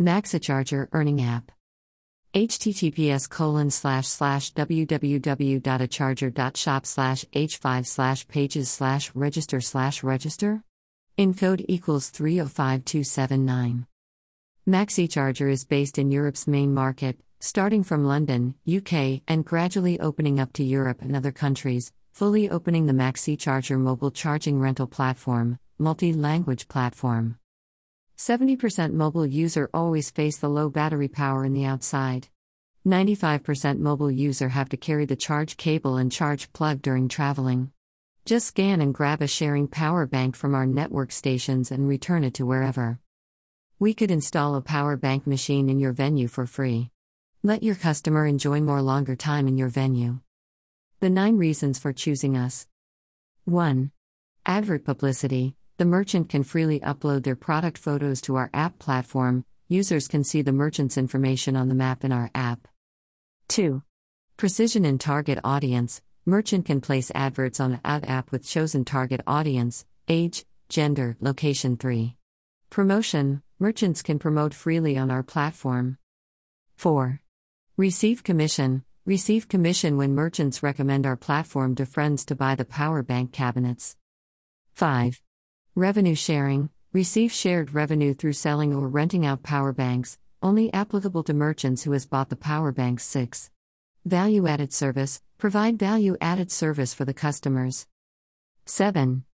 [0.00, 1.52] MaxiCharger Earning App.
[2.34, 10.64] https colon slash slash www.acharger.shop slash h5 slash pages slash register slash register
[11.16, 13.86] Encode equals 305279.
[14.66, 20.52] MaxiCharger is based in Europe's main market, starting from London, UK, and gradually opening up
[20.54, 26.66] to Europe and other countries, fully opening the MaxiCharger mobile charging rental platform, multi language
[26.66, 27.38] platform.
[28.16, 32.28] 70% mobile user always face the low battery power in the outside.
[32.86, 37.72] 95% mobile user have to carry the charge cable and charge plug during traveling.
[38.24, 42.34] Just scan and grab a sharing power bank from our network stations and return it
[42.34, 42.98] to wherever.
[43.78, 46.90] We could install a power bank machine in your venue for free.
[47.42, 50.20] Let your customer enjoy more longer time in your venue.
[51.00, 52.66] The 9 reasons for choosing us.
[53.44, 53.90] 1.
[54.46, 55.56] Advert publicity.
[55.76, 59.44] The merchant can freely upload their product photos to our app platform.
[59.68, 62.68] Users can see the merchant's information on the map in our app.
[63.48, 63.82] 2.
[64.36, 66.00] Precision in target audience.
[66.24, 72.16] Merchant can place adverts on ad app with chosen target audience, age, gender, location 3.
[72.70, 75.98] Promotion Merchants can promote freely on our platform.
[76.76, 77.20] 4.
[77.76, 83.02] Receive commission Receive commission when merchants recommend our platform to friends to buy the power
[83.02, 83.96] bank cabinets.
[84.72, 85.23] 5.
[85.76, 91.34] Revenue sharing Receive shared revenue through selling or renting out power banks, only applicable to
[91.34, 93.50] merchants who has bought the power banks 6.
[94.04, 97.88] Value added service Provide value added service for the customers.
[98.66, 99.24] 7.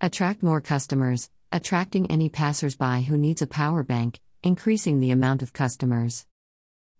[0.00, 5.52] Attract more customers, attracting any passersby who needs a power bank, increasing the amount of
[5.52, 6.26] customers.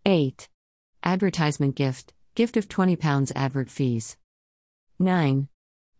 [0.06, 0.48] 8.
[1.02, 4.16] Advertisement gift, gift of £20 advert fees.
[5.00, 5.48] 9.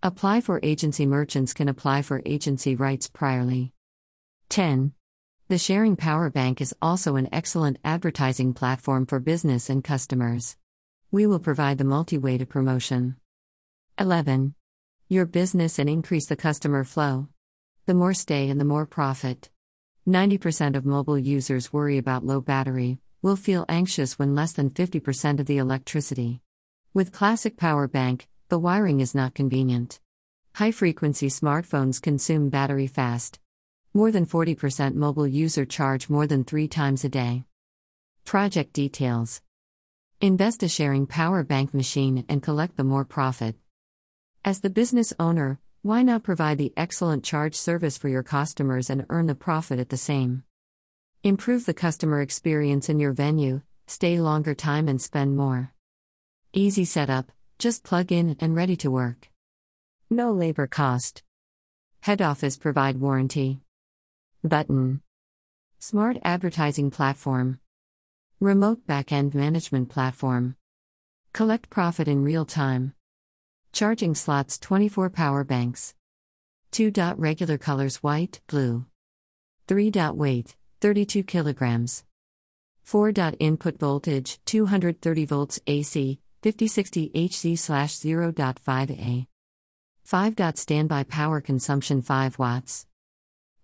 [0.07, 3.71] Apply for agency merchants can apply for agency rights priorly.
[4.51, 4.93] 10.
[5.49, 10.59] The Sharing Power Bank is also an excellent advertising platform for business and customers.
[11.11, 13.17] We will provide the multi way to promotion.
[13.99, 14.55] 11.
[15.09, 17.29] Your business and increase the customer flow.
[17.87, 19.49] The more stay and the more profit.
[20.07, 25.41] 90% of mobile users worry about low battery, will feel anxious when less than 50%
[25.41, 26.43] of the electricity.
[26.93, 30.01] With classic power bank, the wiring is not convenient.
[30.55, 33.41] High frequency smartphones consume battery fast.
[33.93, 37.45] More than 40% mobile user charge more than 3 times a day.
[38.25, 39.41] Project details
[40.21, 43.57] Invest a sharing power bank machine and collect the more profit.
[44.45, 49.07] As the business owner, why not provide the excellent charge service for your customers and
[49.11, 50.45] earn the profit at the same?
[51.23, 55.73] Improve the customer experience in your venue, stay longer time and spend more.
[56.53, 59.29] Easy setup, just plug in and ready to work.
[60.11, 61.23] No labor cost.
[62.01, 63.61] Head office provide warranty.
[64.43, 65.01] Button.
[65.79, 67.61] Smart advertising platform.
[68.41, 70.57] Remote backend management platform.
[71.33, 72.95] Collect profit in real time.
[73.73, 75.95] Charging slots 24 power banks.
[76.73, 76.91] 2.
[76.91, 78.87] Dot Regular colors white, blue.
[79.69, 79.91] 3.
[79.91, 82.05] Dot Weight 32 kilograms.
[82.83, 83.13] 4.
[83.13, 89.27] Dot Input voltage 230 volts AC 5060 HZ slash 0.5A.
[90.05, 90.35] 5.
[90.59, 92.87] Standby power consumption 5 watts.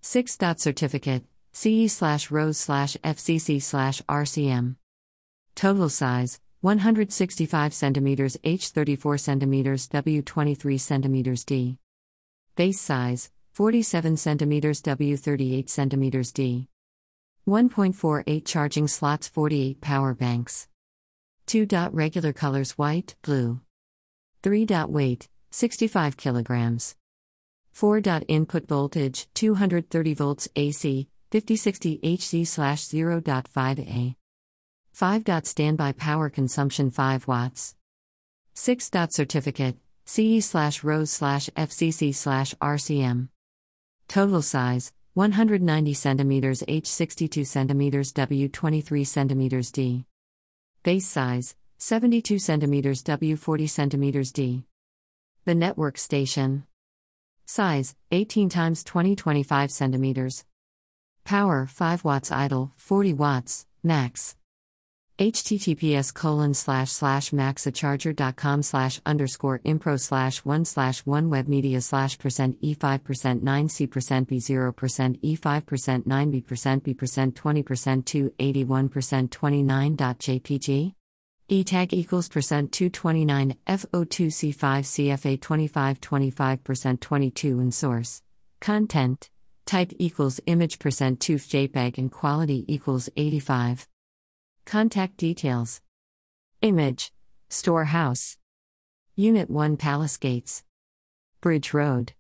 [0.01, 0.39] 6.
[0.57, 4.77] Certificate CE slash RoHS slash FCC slash RCM.
[5.55, 11.77] Total size 165 cm H 34 cm W 23 cm D.
[12.57, 16.69] Base size 47 cm W 38 cm D.
[17.47, 20.67] 1.48 charging slots 48 power banks.
[21.50, 21.66] 2.
[21.91, 23.59] Regular colors white, blue.
[24.44, 24.66] 3.
[24.87, 26.94] Weight 65 kilograms.
[27.72, 28.00] 4.
[28.28, 32.47] Input voltage 230 volts AC 5060 HZ
[32.94, 34.15] 0.5A.
[34.93, 35.44] 5.
[35.44, 37.75] Standby power consumption 5 watts.
[38.55, 38.89] 6.
[39.09, 43.28] Certificate CE slash RoHS slash FCC slash RCM.
[44.06, 50.04] Total size 190 cm H 62 cm W 23 cm D.
[50.82, 54.65] Base size 72 cm W 40 cm D.
[55.44, 56.65] The network station.
[57.44, 60.47] Size 18 times 20 25 centimeters.
[61.22, 64.36] Power 5 watts idle, 40 watts, max.
[65.21, 72.59] Https colon slash slash maxacharger.com slash underscore impro slash 1 slash 1 webmedia slash percent
[72.63, 77.37] e5 percent 9 c percent b 0 percent e5 percent 9 b percent b percent
[77.37, 80.95] 20 percent 2 81 percent 29 dot jpg
[81.49, 84.57] e tag equals percent 229 fo2 c5
[84.95, 88.23] cfa 25 25 percent 22 in source.
[88.61, 89.28] Content.
[89.66, 93.90] Type equals image percent 2 JPEG and quality equals 85.
[94.65, 95.80] Contact details.
[96.62, 97.12] Image.
[97.48, 98.36] Storehouse.
[99.16, 100.62] Unit 1 Palace Gates.
[101.41, 102.12] Bridge Road.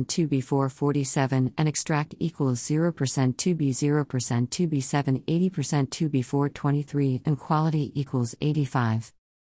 [0.06, 4.06] 2b4 47 and extract equals 0% 2b 0%
[4.48, 9.12] 2b7 80% 2b4 23 and quality equals 85.